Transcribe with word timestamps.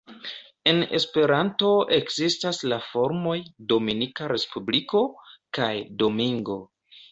En 0.69 0.79
Esperanto 0.99 1.69
ekzistas 1.97 2.63
la 2.73 2.81
formoj 2.87 3.37
"Dominika 3.75 4.33
Respubliko" 4.33 5.05
kaj 5.61 5.71
"Domingo". 6.05 6.61